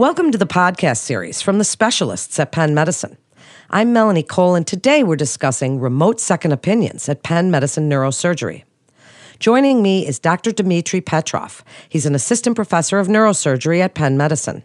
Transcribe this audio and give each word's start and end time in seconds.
Welcome 0.00 0.32
to 0.32 0.38
the 0.38 0.46
podcast 0.46 0.96
series 0.96 1.42
from 1.42 1.58
the 1.58 1.62
specialists 1.62 2.40
at 2.40 2.52
Penn 2.52 2.72
Medicine. 2.72 3.18
I'm 3.68 3.92
Melanie 3.92 4.22
Cole, 4.22 4.54
and 4.54 4.66
today 4.66 5.02
we're 5.04 5.14
discussing 5.14 5.78
remote 5.78 6.20
second 6.20 6.52
opinions 6.52 7.06
at 7.06 7.22
Penn 7.22 7.50
Medicine 7.50 7.86
Neurosurgery. 7.90 8.64
Joining 9.40 9.82
me 9.82 10.06
is 10.06 10.18
Dr. 10.18 10.52
Dmitry 10.52 11.02
Petrov. 11.02 11.62
He's 11.86 12.06
an 12.06 12.14
assistant 12.14 12.56
professor 12.56 12.98
of 12.98 13.08
neurosurgery 13.08 13.80
at 13.80 13.92
Penn 13.92 14.16
Medicine. 14.16 14.64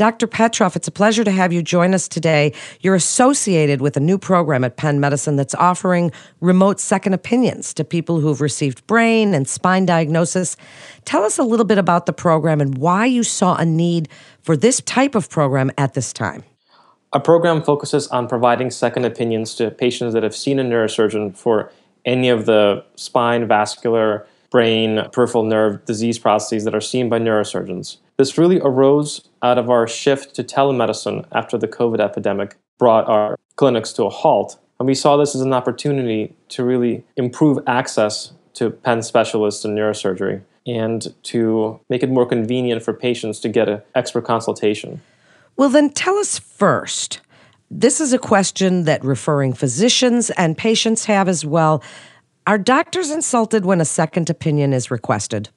Dr. 0.00 0.26
Petrov, 0.26 0.76
it's 0.76 0.88
a 0.88 0.90
pleasure 0.90 1.24
to 1.24 1.30
have 1.30 1.52
you 1.52 1.62
join 1.62 1.92
us 1.92 2.08
today. 2.08 2.54
You're 2.80 2.94
associated 2.94 3.82
with 3.82 3.98
a 3.98 4.00
new 4.00 4.16
program 4.16 4.64
at 4.64 4.78
Penn 4.78 4.98
Medicine 4.98 5.36
that's 5.36 5.54
offering 5.56 6.10
remote 6.40 6.80
second 6.80 7.12
opinions 7.12 7.74
to 7.74 7.84
people 7.84 8.18
who've 8.18 8.40
received 8.40 8.86
brain 8.86 9.34
and 9.34 9.46
spine 9.46 9.84
diagnosis. 9.84 10.56
Tell 11.04 11.22
us 11.22 11.36
a 11.36 11.42
little 11.42 11.66
bit 11.66 11.76
about 11.76 12.06
the 12.06 12.14
program 12.14 12.62
and 12.62 12.78
why 12.78 13.04
you 13.04 13.22
saw 13.22 13.56
a 13.56 13.66
need 13.66 14.08
for 14.40 14.56
this 14.56 14.80
type 14.80 15.14
of 15.14 15.28
program 15.28 15.70
at 15.76 15.92
this 15.92 16.14
time. 16.14 16.44
Our 17.12 17.20
program 17.20 17.62
focuses 17.62 18.08
on 18.08 18.26
providing 18.26 18.70
second 18.70 19.04
opinions 19.04 19.54
to 19.56 19.70
patients 19.70 20.14
that 20.14 20.22
have 20.22 20.34
seen 20.34 20.58
a 20.58 20.64
neurosurgeon 20.64 21.36
for 21.36 21.70
any 22.06 22.30
of 22.30 22.46
the 22.46 22.86
spine, 22.94 23.46
vascular, 23.46 24.26
brain, 24.50 25.06
peripheral 25.12 25.44
nerve 25.44 25.84
disease 25.84 26.18
processes 26.18 26.64
that 26.64 26.74
are 26.74 26.80
seen 26.80 27.10
by 27.10 27.18
neurosurgeons. 27.18 27.98
This 28.20 28.36
really 28.36 28.60
arose 28.60 29.26
out 29.42 29.56
of 29.56 29.70
our 29.70 29.88
shift 29.88 30.34
to 30.34 30.44
telemedicine 30.44 31.24
after 31.32 31.56
the 31.56 31.66
COVID 31.66 32.00
epidemic 32.00 32.54
brought 32.78 33.08
our 33.08 33.38
clinics 33.56 33.94
to 33.94 34.04
a 34.04 34.10
halt. 34.10 34.58
And 34.78 34.86
we 34.86 34.94
saw 34.94 35.16
this 35.16 35.34
as 35.34 35.40
an 35.40 35.54
opportunity 35.54 36.34
to 36.50 36.62
really 36.62 37.02
improve 37.16 37.60
access 37.66 38.32
to 38.56 38.68
Penn 38.68 39.00
specialists 39.00 39.64
in 39.64 39.74
neurosurgery 39.74 40.42
and 40.66 41.14
to 41.22 41.80
make 41.88 42.02
it 42.02 42.10
more 42.10 42.26
convenient 42.26 42.82
for 42.82 42.92
patients 42.92 43.40
to 43.40 43.48
get 43.48 43.70
an 43.70 43.80
expert 43.94 44.26
consultation. 44.26 45.00
Well, 45.56 45.70
then 45.70 45.88
tell 45.88 46.18
us 46.18 46.38
first. 46.38 47.22
This 47.70 48.02
is 48.02 48.12
a 48.12 48.18
question 48.18 48.84
that 48.84 49.02
referring 49.02 49.54
physicians 49.54 50.28
and 50.28 50.58
patients 50.58 51.06
have 51.06 51.26
as 51.26 51.46
well. 51.46 51.82
Are 52.46 52.58
doctors 52.58 53.10
insulted 53.10 53.64
when 53.64 53.80
a 53.80 53.86
second 53.86 54.28
opinion 54.28 54.74
is 54.74 54.90
requested? 54.90 55.48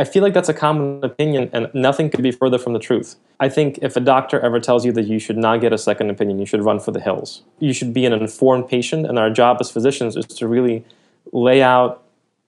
I 0.00 0.04
feel 0.04 0.22
like 0.22 0.32
that's 0.32 0.48
a 0.48 0.54
common 0.54 1.04
opinion, 1.04 1.50
and 1.52 1.68
nothing 1.74 2.08
could 2.08 2.22
be 2.22 2.30
further 2.30 2.56
from 2.56 2.72
the 2.72 2.78
truth. 2.78 3.16
I 3.38 3.50
think 3.50 3.78
if 3.82 3.96
a 3.96 4.00
doctor 4.00 4.40
ever 4.40 4.58
tells 4.58 4.86
you 4.86 4.92
that 4.92 5.02
you 5.02 5.18
should 5.18 5.36
not 5.36 5.60
get 5.60 5.74
a 5.74 5.78
second 5.78 6.08
opinion, 6.08 6.38
you 6.38 6.46
should 6.46 6.62
run 6.62 6.80
for 6.80 6.90
the 6.90 7.00
hills. 7.00 7.42
You 7.58 7.74
should 7.74 7.92
be 7.92 8.06
an 8.06 8.14
informed 8.14 8.66
patient, 8.66 9.04
and 9.04 9.18
our 9.18 9.28
job 9.28 9.58
as 9.60 9.70
physicians 9.70 10.16
is 10.16 10.24
to 10.24 10.48
really 10.48 10.86
lay 11.32 11.62
out 11.62 12.02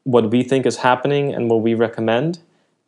what 0.05 0.31
we 0.31 0.43
think 0.43 0.65
is 0.65 0.79
happening 0.79 1.35
and 1.35 1.51
what 1.51 1.61
we 1.61 1.75
recommend, 1.75 2.39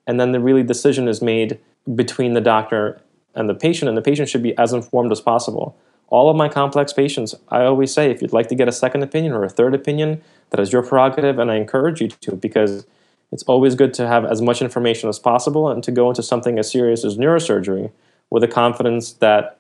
and 0.07 0.19
then 0.19 0.33
the 0.33 0.41
really 0.41 0.63
decision 0.63 1.09
is 1.09 1.21
made 1.21 1.59
between 1.95 2.33
the 2.33 2.41
doctor 2.41 3.03
and 3.35 3.51
the 3.51 3.55
patient, 3.55 3.91
and 3.91 3.99
the 3.99 4.03
patient 4.11 4.31
should 4.31 4.43
be 4.43 4.57
as 4.57 4.73
informed 4.73 5.13
as 5.13 5.21
possible. 5.21 5.77
All 6.09 6.31
of 6.31 6.37
my 6.37 6.49
complex 6.49 6.91
patients, 6.91 7.35
I 7.51 7.65
always 7.65 7.93
say, 7.93 8.11
if 8.11 8.23
you'd 8.23 8.33
like 8.33 8.49
to 8.49 8.55
get 8.55 8.67
a 8.67 8.73
second 8.73 9.03
opinion 9.03 9.35
or 9.35 9.45
a 9.45 9.51
third 9.51 9.75
opinion, 9.75 10.23
that 10.49 10.59
is 10.59 10.73
your 10.73 10.83
prerogative, 10.83 11.39
and 11.39 11.51
I 11.51 11.57
encourage 11.57 12.01
you 12.01 12.09
to 12.09 12.35
because 12.35 12.87
it's 13.35 13.43
always 13.43 13.75
good 13.75 13.93
to 13.95 14.07
have 14.07 14.25
as 14.25 14.41
much 14.41 14.63
information 14.63 15.09
as 15.09 15.19
possible 15.19 15.69
and 15.69 15.83
to 15.83 15.91
go 15.91 16.09
into 16.09 16.23
something 16.23 16.57
as 16.57 16.71
serious 16.71 17.05
as 17.05 17.17
neurosurgery 17.17 17.91
with 18.31 18.43
the 18.43 18.49
confidence 18.49 19.15
that 19.15 19.59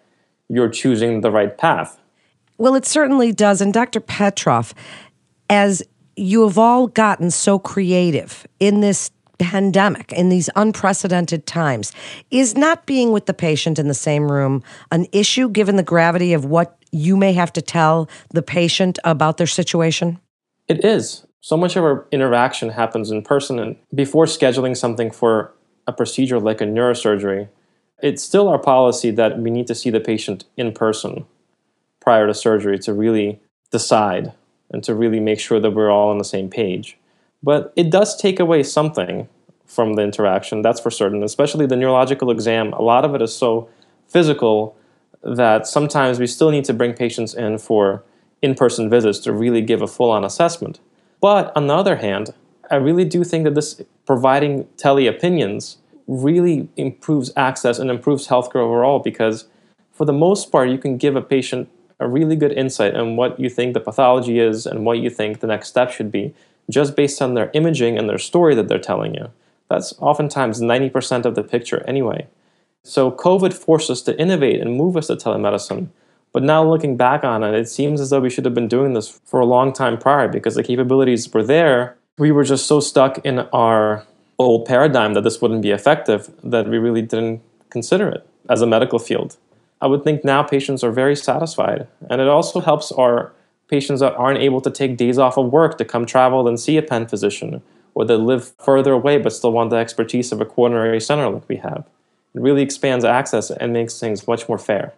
you're 0.49 0.69
choosing 0.69 1.23
the 1.23 1.31
right 1.33 1.59
path. 1.59 1.99
Well, 2.57 2.77
it 2.77 2.87
certainly 2.87 3.33
does. 3.33 3.61
And 3.61 3.75
Dr. 3.75 3.99
Petrov, 3.99 4.75
as 5.51 5.83
you 6.15 6.47
have 6.47 6.57
all 6.57 6.87
gotten 6.87 7.33
so 7.33 7.59
creative 7.59 8.47
in 8.61 8.81
this 8.81 9.11
pandemic, 9.41 10.13
in 10.13 10.29
these 10.29 10.49
unprecedented 10.55 11.45
times, 11.45 11.91
is 12.31 12.57
not 12.57 12.87
being 12.87 13.11
with 13.11 13.27
the 13.27 13.35
patient 13.35 13.81
in 13.81 13.89
the 13.89 13.95
same 13.95 14.31
room 14.31 14.63
an 14.93 15.09
issue 15.11 15.49
given 15.49 15.75
the 15.75 15.83
gravity 15.83 16.33
of 16.33 16.45
what 16.45 16.79
you 16.93 17.17
may 17.17 17.33
have 17.33 17.53
to 17.55 17.61
tell 17.61 18.09
the 18.31 18.43
patient 18.43 19.01
about 19.03 19.37
their 19.37 19.49
situation? 19.49 20.21
It 20.69 20.85
is 20.85 21.27
so 21.45 21.59
much 21.59 21.77
of 21.77 21.85
our 21.85 22.07
interaction 22.11 22.71
happens 22.71 23.11
in 23.11 23.21
person 23.21 23.59
and 23.59 23.77
before 23.95 24.25
scheduling 24.25 24.75
something 24.75 25.11
for 25.11 25.53
a 25.87 25.93
procedure 25.93 26.41
like 26.41 26.63
a 26.63 26.65
neurosurgery 26.65 27.49
it's 28.03 28.23
still 28.23 28.49
our 28.49 28.59
policy 28.59 29.11
that 29.11 29.39
we 29.39 29.51
need 29.51 29.67
to 29.67 29.75
see 29.75 29.91
the 29.91 30.01
patient 30.01 30.47
in 30.57 30.73
person 30.73 31.27
prior 32.01 32.27
to 32.27 32.33
surgery 32.33 32.79
to 32.79 32.95
really 32.95 33.43
decide 33.71 34.33
and 34.71 34.83
to 34.85 34.95
really 34.95 35.21
make 35.21 35.39
sure 35.39 35.61
that 35.61 35.73
we're 35.73 35.91
all 35.91 36.11
on 36.11 36.17
the 36.17 36.25
same 36.25 36.49
page. 36.49 36.97
But 37.43 37.75
it 37.77 37.91
does 37.91 38.17
take 38.17 38.41
away 38.41 38.63
something 38.63 39.29
from 39.67 39.95
the 39.95 40.03
interaction 40.03 40.63
that's 40.63 40.81
for 40.81 40.91
certain 40.91 41.23
especially 41.23 41.67
the 41.67 41.77
neurological 41.77 42.31
exam. 42.31 42.73
A 42.73 42.83
lot 42.83 43.05
of 43.05 43.15
it 43.15 43.21
is 43.21 43.35
so 43.35 43.69
physical 44.09 44.77
that 45.23 45.67
sometimes 45.67 46.19
we 46.19 46.27
still 46.27 46.51
need 46.51 46.65
to 46.65 46.75
bring 46.75 46.95
patients 46.95 47.35
in 47.35 47.59
for 47.59 48.03
in-person 48.41 48.89
visits 48.89 49.19
to 49.21 49.33
really 49.33 49.61
give 49.61 49.83
a 49.83 49.87
full-on 49.87 50.25
assessment 50.25 50.81
but 51.25 51.57
on 51.57 51.69
the 51.69 51.75
other 51.75 51.97
hand, 51.97 52.35
I 52.71 52.77
really 52.77 53.07
do 53.07 53.25
think 53.25 53.45
that 53.45 53.55
this 53.55 53.81
providing 54.05 54.69
tele 54.77 55.07
opinions 55.07 55.79
really 56.07 56.69
improves 56.77 57.33
access 57.35 57.79
and 57.79 57.89
improves 57.89 58.29
healthcare 58.29 58.57
overall 58.57 58.99
because 58.99 59.49
for 59.91 60.05
the 60.05 60.13
most 60.13 60.53
part 60.53 60.69
you 60.69 60.77
can 60.77 60.99
give 60.99 61.17
a 61.17 61.23
patient 61.23 61.71
a 61.99 62.07
really 62.07 62.37
good 62.37 62.53
insight 62.53 62.95
on 62.95 63.17
what 63.17 63.41
you 63.41 63.49
think 63.49 63.73
the 63.73 63.81
pathology 63.81 64.39
is 64.39 64.67
and 64.67 64.85
what 64.85 64.99
you 64.99 65.09
think 65.09 65.41
the 65.41 65.47
next 65.47 65.69
step 65.69 65.91
should 65.91 66.13
be 66.13 66.35
just 66.69 66.95
based 66.95 67.23
on 67.23 67.33
their 67.33 67.51
imaging 67.55 67.97
and 67.97 68.07
their 68.07 68.19
story 68.19 68.55
that 68.55 68.69
they're 68.69 68.79
telling 68.79 69.15
you. 69.15 69.31
That's 69.71 69.95
oftentimes 70.01 70.61
90% 70.61 71.25
of 71.25 71.37
the 71.37 71.43
picture 71.43 71.83
anyway. 71.89 72.27
So 72.83 73.11
COVID 73.11 73.55
forced 73.55 73.89
us 73.89 74.03
to 74.03 74.21
innovate 74.21 74.61
and 74.61 74.77
move 74.77 74.95
us 74.95 75.07
to 75.07 75.17
telemedicine. 75.17 75.89
But 76.35 76.43
now 76.43 76.69
looking 76.69 76.97
back 76.97 77.23
on 77.23 77.45
it, 77.45 77.55
it 77.55 77.69
seems 77.69 78.01
as 78.01 78.11
though 78.11 78.21
we 78.21 78.29
should 78.29 78.45
have 78.45 78.55
been 78.55 78.69
doing 78.69 78.93
this 78.93 79.21
for 79.25 79.39
a 79.39 79.47
long 79.47 79.73
time 79.73 79.97
prior 79.97 80.27
because 80.27 80.57
the 80.57 80.65
capabilities 80.65 81.33
were 81.33 81.45
there. 81.45 81.97
We 82.19 82.33
were 82.33 82.43
just 82.43 82.67
so 82.67 82.81
stuck 82.81 83.25
in 83.25 83.39
our 83.39 84.05
old 84.37 84.67
paradigm 84.67 85.15
that 85.15 85.23
this 85.23 85.41
wouldn't 85.41 85.63
be 85.63 85.71
effective 85.71 86.29
that 86.43 86.69
we 86.69 86.77
really 86.77 87.03
didn't 87.03 87.41
consider 87.71 88.09
it 88.09 88.29
as 88.51 88.61
a 88.61 88.67
medical 88.67 88.99
field. 88.99 89.37
I 89.81 89.87
would 89.87 90.03
think 90.03 90.25
now 90.25 90.43
patients 90.43 90.83
are 90.83 90.91
very 90.91 91.15
satisfied. 91.15 91.87
And 92.11 92.21
it 92.21 92.27
also 92.27 92.61
helps 92.61 92.91
our 92.91 93.33
patients 93.69 94.01
that 94.01 94.15
aren't 94.17 94.41
able 94.41 94.61
to 94.63 94.73
take 94.73 94.97
days 94.97 95.19
off 95.19 95.39
of 95.39 95.53
work 95.53 95.79
to 95.79 95.85
come 95.85 96.05
travel 96.05 96.49
and 96.49 96.59
see 96.59 96.77
a 96.77 96.83
Penn 96.83 97.07
physician 97.07 97.63
or 97.95 98.05
that 98.07 98.19
live 98.19 98.53
further 98.59 98.93
away 98.93 99.19
but 99.19 99.33
still 99.33 99.53
want 99.53 99.71
the 99.71 99.77
expertise 99.77 100.33
of 100.33 100.41
a 100.41 100.45
coronary 100.45 101.01
center 101.01 101.29
like 101.31 101.49
we 101.49 101.57
have. 101.57 101.87
It 102.35 102.41
really 102.41 102.63
expands 102.63 103.05
access 103.05 103.53
and 103.53 103.73
makes 103.73 104.01
things 104.01 104.27
much 104.27 104.49
more 104.49 104.59
fair. 104.59 104.95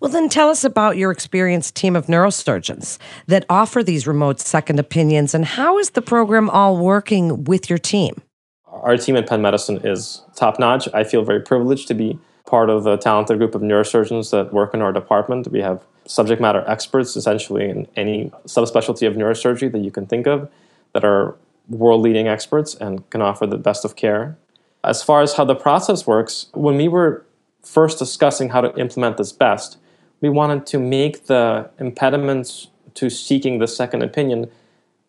Well, 0.00 0.10
then 0.10 0.30
tell 0.30 0.48
us 0.48 0.64
about 0.64 0.96
your 0.96 1.10
experienced 1.10 1.74
team 1.74 1.94
of 1.94 2.06
neurosurgeons 2.06 2.96
that 3.26 3.44
offer 3.50 3.82
these 3.82 4.06
remote 4.06 4.40
second 4.40 4.78
opinions 4.78 5.34
and 5.34 5.44
how 5.44 5.78
is 5.78 5.90
the 5.90 6.00
program 6.00 6.48
all 6.48 6.78
working 6.78 7.44
with 7.44 7.68
your 7.68 7.78
team? 7.78 8.22
Our 8.66 8.96
team 8.96 9.16
at 9.16 9.28
Penn 9.28 9.42
Medicine 9.42 9.78
is 9.84 10.22
top 10.34 10.58
notch. 10.58 10.88
I 10.94 11.04
feel 11.04 11.22
very 11.22 11.42
privileged 11.42 11.86
to 11.88 11.94
be 11.94 12.18
part 12.46 12.70
of 12.70 12.86
a 12.86 12.96
talented 12.96 13.36
group 13.36 13.54
of 13.54 13.60
neurosurgeons 13.60 14.30
that 14.30 14.54
work 14.54 14.72
in 14.72 14.80
our 14.80 14.90
department. 14.90 15.48
We 15.48 15.60
have 15.60 15.84
subject 16.06 16.40
matter 16.40 16.64
experts 16.66 17.14
essentially 17.14 17.68
in 17.68 17.86
any 17.94 18.32
subspecialty 18.46 19.06
of 19.06 19.16
neurosurgery 19.16 19.70
that 19.70 19.80
you 19.80 19.90
can 19.90 20.06
think 20.06 20.26
of 20.26 20.50
that 20.94 21.04
are 21.04 21.36
world 21.68 22.00
leading 22.00 22.26
experts 22.26 22.74
and 22.74 23.08
can 23.10 23.20
offer 23.20 23.46
the 23.46 23.58
best 23.58 23.84
of 23.84 23.96
care. 23.96 24.38
As 24.82 25.02
far 25.02 25.20
as 25.20 25.34
how 25.34 25.44
the 25.44 25.54
process 25.54 26.06
works, 26.06 26.46
when 26.54 26.76
we 26.78 26.88
were 26.88 27.26
first 27.62 27.98
discussing 27.98 28.48
how 28.48 28.62
to 28.62 28.74
implement 28.80 29.18
this 29.18 29.30
best, 29.30 29.76
we 30.20 30.28
wanted 30.28 30.66
to 30.66 30.78
make 30.78 31.26
the 31.26 31.70
impediments 31.78 32.68
to 32.94 33.08
seeking 33.10 33.58
the 33.58 33.66
second 33.66 34.02
opinion 34.02 34.50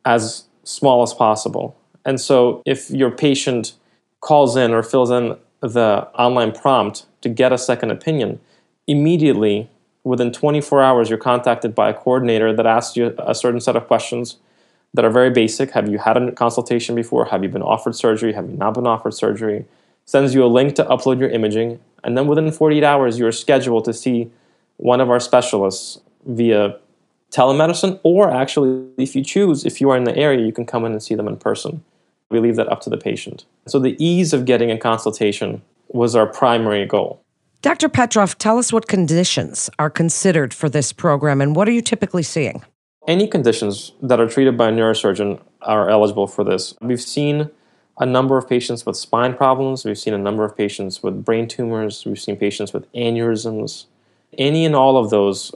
as 0.05 0.45
small 0.63 1.03
as 1.03 1.13
possible. 1.13 1.75
And 2.05 2.19
so 2.19 2.61
if 2.65 2.89
your 2.89 3.11
patient 3.11 3.73
calls 4.21 4.55
in 4.55 4.71
or 4.71 4.83
fills 4.83 5.11
in 5.11 5.37
the 5.61 6.07
online 6.17 6.51
prompt 6.51 7.05
to 7.21 7.29
get 7.29 7.51
a 7.51 7.57
second 7.57 7.91
opinion, 7.91 8.39
immediately 8.87 9.69
within 10.03 10.31
24 10.31 10.81
hours 10.81 11.09
you're 11.09 11.19
contacted 11.19 11.75
by 11.75 11.89
a 11.89 11.93
coordinator 11.93 12.53
that 12.55 12.65
asks 12.65 12.95
you 12.95 13.13
a 13.19 13.35
certain 13.35 13.59
set 13.59 13.75
of 13.75 13.87
questions 13.87 14.37
that 14.93 15.05
are 15.05 15.11
very 15.11 15.29
basic. 15.29 15.71
Have 15.71 15.89
you 15.89 15.99
had 15.99 16.17
a 16.17 16.31
consultation 16.31 16.95
before? 16.95 17.25
Have 17.25 17.43
you 17.43 17.49
been 17.49 17.61
offered 17.61 17.95
surgery? 17.95 18.33
Have 18.33 18.49
you 18.49 18.57
not 18.57 18.73
been 18.73 18.87
offered 18.87 19.13
surgery? 19.13 19.65
Sends 20.05 20.33
you 20.33 20.43
a 20.43 20.47
link 20.47 20.75
to 20.75 20.83
upload 20.85 21.19
your 21.19 21.29
imaging, 21.29 21.79
and 22.03 22.17
then 22.17 22.27
within 22.27 22.51
48 22.51 22.83
hours 22.83 23.19
you're 23.19 23.31
scheduled 23.31 23.85
to 23.85 23.93
see 23.93 24.31
one 24.81 24.99
of 24.99 25.09
our 25.09 25.19
specialists 25.19 25.99
via 26.25 26.77
telemedicine, 27.31 27.99
or 28.03 28.29
actually, 28.29 28.87
if 28.97 29.15
you 29.15 29.23
choose, 29.23 29.65
if 29.65 29.79
you 29.79 29.89
are 29.89 29.97
in 29.97 30.03
the 30.03 30.15
area, 30.17 30.45
you 30.45 30.51
can 30.51 30.65
come 30.65 30.85
in 30.85 30.91
and 30.91 31.01
see 31.01 31.15
them 31.15 31.27
in 31.27 31.37
person. 31.37 31.83
We 32.29 32.39
leave 32.39 32.55
that 32.55 32.69
up 32.69 32.81
to 32.81 32.89
the 32.89 32.97
patient. 32.97 33.45
So, 33.67 33.79
the 33.79 33.95
ease 34.03 34.33
of 34.33 34.45
getting 34.45 34.71
a 34.71 34.77
consultation 34.77 35.61
was 35.89 36.15
our 36.15 36.25
primary 36.25 36.85
goal. 36.85 37.21
Dr. 37.61 37.89
Petrov, 37.89 38.37
tell 38.37 38.57
us 38.57 38.73
what 38.73 38.87
conditions 38.87 39.69
are 39.77 39.89
considered 39.89 40.53
for 40.53 40.67
this 40.67 40.91
program 40.91 41.41
and 41.41 41.55
what 41.55 41.67
are 41.67 41.71
you 41.71 41.81
typically 41.81 42.23
seeing? 42.23 42.63
Any 43.07 43.27
conditions 43.27 43.91
that 44.01 44.19
are 44.19 44.27
treated 44.27 44.57
by 44.57 44.69
a 44.69 44.71
neurosurgeon 44.71 45.39
are 45.61 45.89
eligible 45.89 46.27
for 46.27 46.43
this. 46.43 46.73
We've 46.81 47.01
seen 47.01 47.51
a 47.99 48.05
number 48.05 48.37
of 48.37 48.49
patients 48.49 48.85
with 48.85 48.97
spine 48.97 49.35
problems. 49.35 49.85
We've 49.85 49.97
seen 49.97 50.15
a 50.15 50.17
number 50.17 50.43
of 50.43 50.57
patients 50.57 51.03
with 51.03 51.23
brain 51.23 51.47
tumors. 51.47 52.03
We've 52.03 52.19
seen 52.19 52.35
patients 52.35 52.73
with 52.73 52.91
aneurysms. 52.93 53.85
Any 54.37 54.65
and 54.65 54.75
all 54.75 54.97
of 54.97 55.09
those 55.09 55.53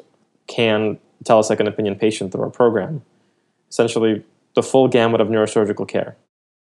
can 0.48 1.00
tell 1.24 1.40
a 1.40 1.44
second 1.44 1.68
opinion 1.68 1.96
patient 1.96 2.32
through 2.32 2.44
our 2.44 2.50
program. 2.50 3.02
Essentially, 3.70 4.24
the 4.54 4.64
full 4.64 4.88
gamut 4.88 5.22
of 5.22 5.28
neurosurgical 5.28 5.88
care. 5.88 6.16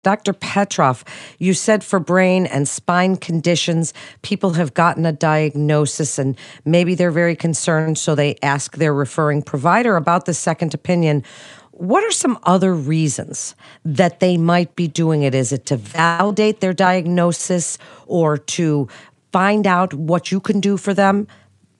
Dr. 0.02 0.34
Petrov, 0.34 1.04
you 1.38 1.52
said 1.52 1.82
for 1.82 1.98
brain 1.98 2.46
and 2.46 2.68
spine 2.68 3.16
conditions, 3.16 3.92
people 4.22 4.52
have 4.52 4.72
gotten 4.72 5.04
a 5.04 5.10
diagnosis 5.10 6.16
and 6.16 6.36
maybe 6.64 6.94
they're 6.94 7.10
very 7.10 7.34
concerned, 7.34 7.98
so 7.98 8.14
they 8.14 8.36
ask 8.40 8.76
their 8.76 8.94
referring 8.94 9.42
provider 9.42 9.96
about 9.96 10.24
the 10.24 10.34
second 10.34 10.74
opinion. 10.74 11.24
What 11.72 12.04
are 12.04 12.12
some 12.12 12.38
other 12.44 12.72
reasons 12.72 13.56
that 13.84 14.20
they 14.20 14.36
might 14.36 14.76
be 14.76 14.86
doing 14.86 15.22
it? 15.22 15.34
Is 15.34 15.52
it 15.52 15.66
to 15.66 15.76
validate 15.76 16.60
their 16.60 16.72
diagnosis 16.72 17.76
or 18.06 18.38
to 18.38 18.88
find 19.32 19.66
out 19.66 19.92
what 19.92 20.30
you 20.30 20.38
can 20.38 20.60
do 20.60 20.76
for 20.76 20.94
them 20.94 21.26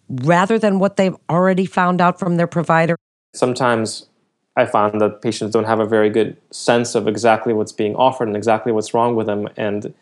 rather 0.08 0.58
than 0.58 0.78
what 0.78 0.96
they've 0.96 1.16
already 1.28 1.66
found 1.66 2.00
out 2.00 2.18
from 2.18 2.36
their 2.36 2.46
provider? 2.46 2.96
Sometimes 3.34 4.06
I 4.56 4.66
find 4.66 5.00
that 5.00 5.20
patients 5.20 5.52
don't 5.52 5.64
have 5.64 5.80
a 5.80 5.86
very 5.86 6.08
good 6.08 6.36
sense 6.50 6.94
of 6.94 7.06
exactly 7.06 7.52
what's 7.52 7.72
being 7.72 7.94
offered 7.96 8.28
and 8.28 8.36
exactly 8.36 8.72
what's 8.72 8.94
wrong 8.94 9.14
with 9.14 9.26
them, 9.26 9.48
and 9.56 9.92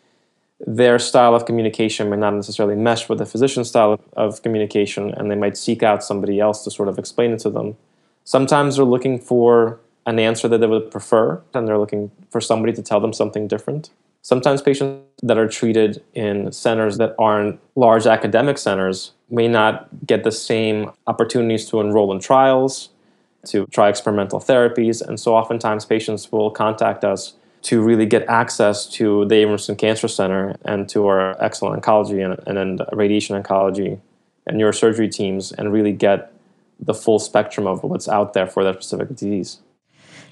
their 0.65 0.97
style 0.97 1.35
of 1.35 1.45
communication 1.45 2.09
may 2.09 2.15
not 2.15 2.33
necessarily 2.33 2.75
mesh 2.75 3.09
with 3.09 3.17
the 3.17 3.25
physician's 3.25 3.67
style 3.67 3.99
of 4.15 4.41
communication, 4.41 5.13
and 5.13 5.29
they 5.29 5.35
might 5.35 5.57
seek 5.57 5.83
out 5.83 6.03
somebody 6.03 6.39
else 6.39 6.63
to 6.63 6.71
sort 6.71 6.87
of 6.87 6.97
explain 6.97 7.31
it 7.31 7.39
to 7.39 7.49
them. 7.49 7.75
Sometimes 8.23 8.77
they're 8.77 8.85
looking 8.85 9.19
for 9.19 9.79
an 10.05 10.19
answer 10.19 10.47
that 10.47 10.59
they 10.59 10.67
would 10.67 10.89
prefer, 10.89 11.41
and 11.53 11.67
they're 11.67 11.77
looking 11.77 12.11
for 12.29 12.39
somebody 12.39 12.71
to 12.73 12.81
tell 12.81 13.01
them 13.01 13.11
something 13.11 13.47
different. 13.47 13.89
Sometimes 14.21 14.61
patients 14.61 15.03
that 15.21 15.37
are 15.37 15.47
treated 15.47 16.01
in 16.13 16.51
centers 16.51 16.97
that 16.97 17.13
aren't 17.19 17.59
large 17.75 18.07
academic 18.07 18.57
centers 18.57 19.11
may 19.29 19.47
not 19.47 19.87
get 20.05 20.23
the 20.23 20.31
same 20.31 20.91
opportunities 21.07 21.67
to 21.69 21.79
enroll 21.79 22.11
in 22.11 22.19
trials, 22.19 22.89
to 23.47 23.65
try 23.67 23.89
experimental 23.89 24.39
therapies, 24.39 25.01
and 25.01 25.19
so 25.19 25.35
oftentimes 25.35 25.85
patients 25.85 26.31
will 26.31 26.51
contact 26.51 27.03
us 27.03 27.33
to 27.65 27.81
really 27.81 28.05
get 28.05 28.23
access 28.27 28.85
to 28.85 29.25
the 29.25 29.35
Abramson 29.35 29.75
Cancer 29.75 30.07
Center 30.07 30.55
and 30.65 30.87
to 30.89 31.07
our 31.07 31.41
excellent 31.43 31.81
oncology 31.81 32.23
and, 32.23 32.57
and, 32.57 32.81
radiation 32.91 33.41
oncology 33.41 33.99
and 34.45 34.61
neurosurgery 34.61 35.11
teams 35.11 35.51
and 35.51 35.73
really 35.73 35.91
get 35.91 36.31
the 36.79 36.93
full 36.93 37.17
spectrum 37.17 37.65
of 37.65 37.83
what's 37.83 38.07
out 38.07 38.33
there 38.33 38.45
for 38.45 38.63
that 38.63 38.75
specific 38.75 39.09
disease. 39.09 39.61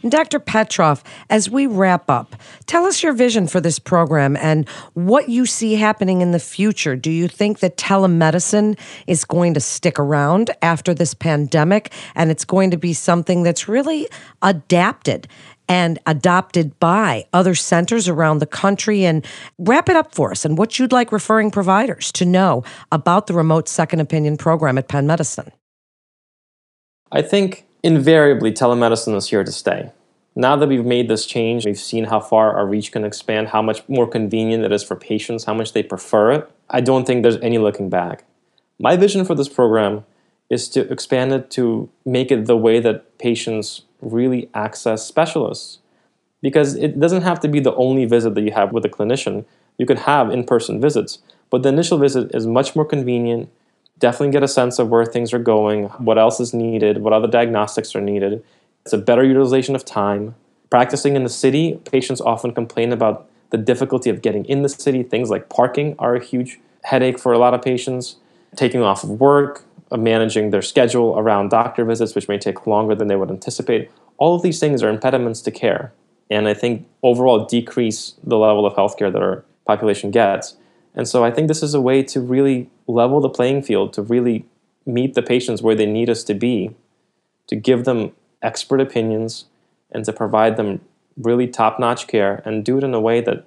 Dr. 0.10 0.40
Petrov, 0.40 1.04
as 1.30 1.50
we 1.50 1.66
wrap 1.66 2.10
up, 2.10 2.36
tell 2.66 2.86
us 2.86 3.02
your 3.02 3.14
vision 3.14 3.48
for 3.48 3.62
this 3.62 3.80
program 3.80 4.36
and 4.36 4.68
what 4.94 5.30
you 5.30 5.46
see 5.46 5.76
happening 5.76 6.22
in 6.22 6.32
the 6.32 6.40
future. 6.40 6.96
Do 6.96 7.10
you 7.10 7.28
think 7.28 7.60
that 7.60 7.78
telemedicine 7.78 8.78
is 9.08 9.24
going 9.24 9.54
to 9.54 9.60
stick 9.60 9.98
around 9.98 10.52
after 10.62 10.94
this 10.94 11.14
pandemic 11.14 11.94
and 12.16 12.32
it's 12.32 12.44
going 12.44 12.72
to 12.72 12.78
be 12.78 12.94
something 12.94 13.44
that's 13.44 13.68
really 13.68 14.10
adapted 14.42 15.28
and 15.70 15.98
adopted 16.06 16.78
by 16.80 17.26
other 17.32 17.56
centers 17.56 18.10
around 18.10 18.40
the 18.40 18.46
country? 18.46 19.06
And 19.06 19.26
wrap 19.58 19.88
it 19.88 19.96
up 19.96 20.14
for 20.14 20.32
us 20.32 20.44
and 20.44 20.58
what 20.58 20.80
you'd 20.80 20.92
like 20.92 21.12
referring 21.14 21.50
providers 21.50 22.12
to 22.14 22.26
know 22.26 22.64
about 22.92 23.28
the 23.28 23.34
remote 23.34 23.70
second 23.70 24.02
opinion 24.02 24.36
program 24.36 24.78
at 24.78 24.90
Penn 24.90 25.08
Medicine. 25.08 25.52
I 27.12 27.22
think 27.22 27.66
invariably 27.84 28.52
telemedicine 28.52 29.16
is 29.16 29.30
here 29.30 29.44
to 29.44 29.52
stay. 29.52 29.92
Now 30.36 30.56
that 30.56 30.68
we've 30.68 30.86
made 30.86 31.10
this 31.10 31.26
change, 31.26 31.66
we've 31.66 31.78
seen 31.78 32.06
how 32.06 32.20
far 32.20 32.58
our 32.58 32.66
reach 32.66 32.92
can 32.92 33.04
expand, 33.04 33.50
how 33.50 33.62
much 33.62 33.88
more 33.88 34.08
convenient 34.08 34.64
it 34.64 34.72
is 34.72 34.84
for 34.84 34.96
patients, 34.96 35.44
how 35.44 35.54
much 35.54 35.74
they 35.74 35.84
prefer 35.84 36.32
it. 36.32 36.50
I 36.70 36.82
don't 36.82 37.06
think 37.06 37.22
there's 37.22 37.38
any 37.38 37.60
looking 37.60 37.90
back. 37.90 38.24
My 38.80 38.96
vision 38.96 39.26
for 39.26 39.36
this 39.36 39.50
program 39.50 40.06
is 40.50 40.70
to 40.70 40.92
expand 40.92 41.34
it 41.34 41.52
to 41.52 41.90
make 42.06 42.32
it 42.32 42.46
the 42.46 42.58
way 42.58 42.80
that 42.80 43.18
patients 43.20 43.84
really 44.02 44.50
access 44.54 45.06
specialists. 45.06 45.80
Because 46.42 46.76
it 46.76 47.00
doesn't 47.00 47.22
have 47.22 47.40
to 47.42 47.48
be 47.48 47.60
the 47.60 47.76
only 47.76 48.06
visit 48.06 48.34
that 48.36 48.42
you 48.42 48.52
have 48.52 48.72
with 48.72 48.86
a 48.86 48.90
clinician. 48.90 49.46
You 49.78 49.86
could 49.86 50.00
have 50.00 50.32
in 50.32 50.46
person 50.46 50.82
visits, 50.82 51.20
but 51.50 51.64
the 51.64 51.70
initial 51.70 51.98
visit 51.98 52.34
is 52.34 52.48
much 52.48 52.76
more 52.76 52.86
convenient 52.86 53.50
definitely 54.04 54.34
get 54.34 54.44
a 54.44 54.50
sense 54.50 54.80
of 54.80 54.90
where 54.90 55.06
things 55.06 55.34
are 55.34 55.40
going, 55.40 55.86
what 56.08 56.18
else 56.18 56.42
is 56.42 56.54
needed, 56.54 56.98
what 56.98 57.14
other 57.14 57.28
diagnostics 57.28 57.96
are 57.96 58.02
needed. 58.02 58.44
It's 58.84 58.92
a 58.92 58.98
better 58.98 59.24
utilization 59.24 59.76
of 59.76 59.86
time. 59.86 60.36
Practicing 60.70 61.16
in 61.16 61.24
the 61.24 61.30
city, 61.30 61.80
patients 61.90 62.20
often 62.20 62.54
complain 62.54 62.92
about 62.92 63.30
the 63.52 63.58
difficulty 63.58 64.10
of 64.10 64.22
getting 64.22 64.44
in 64.44 64.62
the 64.62 64.68
city. 64.68 65.04
Things 65.04 65.30
like 65.30 65.48
parking 65.48 65.96
are 66.00 66.16
a 66.18 66.22
huge 66.22 66.60
headache 66.84 67.18
for 67.18 67.32
a 67.32 67.38
lot 67.38 67.54
of 67.54 67.62
patients. 67.62 68.18
Taking 68.58 68.82
off 68.82 69.06
of 69.06 69.22
work, 69.22 69.64
uh, 69.90 69.96
managing 69.96 70.50
their 70.50 70.62
schedule 70.62 71.18
around 71.18 71.48
doctor 71.48 71.86
visits, 71.86 72.14
which 72.14 72.28
may 72.28 72.38
take 72.38 72.68
longer 72.68 72.96
than 72.96 73.08
they 73.08 73.16
would 73.16 73.32
anticipate. 73.32 73.90
All 74.18 74.36
of 74.36 74.42
these 74.42 74.60
things 74.60 74.84
are 74.84 74.90
impediments 74.90 75.40
to 75.44 75.52
care. 75.52 75.94
And 76.30 76.50
I 76.50 76.54
think 76.54 76.86
overall 77.04 77.46
decrease 77.46 78.16
the 78.22 78.38
level 78.38 78.66
of 78.66 78.74
healthcare 78.74 79.14
that 79.14 79.22
our 79.22 79.46
population 79.66 80.12
gets. 80.12 80.58
And 80.96 81.08
so 81.08 81.24
I 81.24 81.32
think 81.32 81.48
this 81.48 81.64
is 81.64 81.74
a 81.74 81.82
way 81.82 82.04
to 82.04 82.22
really 82.22 82.70
level 82.88 83.20
the 83.20 83.30
playing 83.30 83.64
field, 83.64 83.94
to 83.94 84.02
really 84.02 84.46
meet 84.86 85.14
the 85.14 85.24
patients 85.24 85.62
where 85.62 85.76
they 85.76 85.86
need 85.86 86.10
us 86.10 86.24
to 86.26 86.34
be, 86.34 86.76
to 87.48 87.56
give 87.56 87.86
them 87.86 88.12
expert 88.42 88.82
opinions, 88.82 89.46
and 89.92 90.06
to 90.06 90.14
provide 90.14 90.58
them 90.58 90.82
really 91.18 91.48
top 91.48 91.80
notch 91.80 92.08
care 92.08 92.42
and 92.46 92.66
do 92.66 92.78
it 92.78 92.84
in 92.84 92.94
a 92.94 93.00
way 93.00 93.22
that 93.22 93.46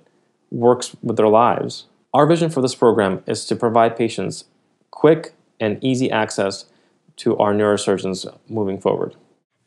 works 0.50 0.96
with 1.02 1.16
their 1.16 1.28
lives. 1.28 1.87
Our 2.14 2.26
vision 2.26 2.50
for 2.50 2.62
this 2.62 2.75
program 2.75 3.22
is 3.26 3.44
to 3.46 3.56
provide 3.56 3.96
patients 3.96 4.44
quick 4.90 5.34
and 5.60 5.82
easy 5.82 6.10
access 6.10 6.66
to 7.16 7.37
our 7.38 7.52
neurosurgeons 7.52 8.26
moving 8.48 8.81
forward. 8.81 9.16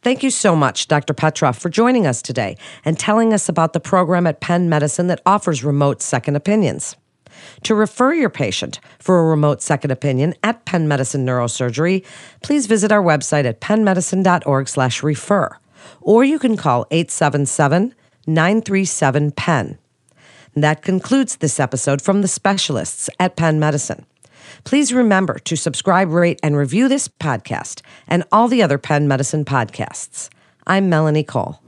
Thank 0.01 0.23
you 0.23 0.29
so 0.29 0.55
much, 0.55 0.87
Dr. 0.87 1.13
Petrov, 1.13 1.57
for 1.57 1.69
joining 1.69 2.07
us 2.07 2.21
today 2.21 2.57
and 2.85 2.97
telling 2.97 3.33
us 3.33 3.49
about 3.49 3.73
the 3.73 3.81
program 3.81 4.25
at 4.25 4.39
Penn 4.39 4.69
Medicine 4.69 5.07
that 5.07 5.21
offers 5.25 5.63
remote 5.63 6.01
second 6.01 6.35
opinions. 6.35 6.95
To 7.63 7.75
refer 7.75 8.13
your 8.13 8.29
patient 8.29 8.79
for 8.99 9.19
a 9.19 9.29
remote 9.29 9.61
second 9.61 9.91
opinion 9.91 10.33
at 10.43 10.65
Penn 10.65 10.87
Medicine 10.87 11.25
Neurosurgery, 11.25 12.05
please 12.41 12.67
visit 12.67 12.91
our 12.91 13.03
website 13.03 13.45
at 13.45 13.61
pennmedicine.org/refer, 13.61 15.49
or 16.01 16.23
you 16.23 16.39
can 16.39 16.57
call 16.57 16.85
877-937-PENN. 16.91 19.77
That 20.55 20.81
concludes 20.81 21.37
this 21.37 21.59
episode 21.59 22.01
from 22.01 22.21
the 22.21 22.27
specialists 22.27 23.09
at 23.19 23.35
Penn 23.35 23.59
Medicine. 23.59 24.05
Please 24.63 24.91
remember 24.91 25.37
to 25.39 25.55
subscribe, 25.55 26.09
rate, 26.09 26.39
and 26.41 26.57
review 26.57 26.87
this 26.87 27.07
podcast 27.07 27.81
and 28.07 28.23
all 28.31 28.47
the 28.47 28.63
other 28.63 28.77
Penn 28.77 29.07
Medicine 29.07 29.45
podcasts. 29.45 30.29
I'm 30.65 30.89
Melanie 30.89 31.23
Cole. 31.23 31.61